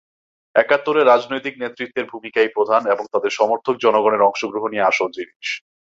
একাত্তরে 0.55 1.01
রাজনৈতিক 1.03 1.53
নেতৃত্বের 1.57 2.05
ভূমিকাই 2.05 2.49
প্রধান 2.55 2.81
এবং 2.85 3.05
তাদের 3.13 3.31
সমর্থক 3.31 3.75
জনগণের 3.77 4.25
অংশগ্রহণই 4.29 4.79
আসল 4.81 5.07
জিনিস। 5.11 5.47